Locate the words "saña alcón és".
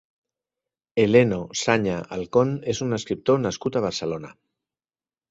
1.63-2.81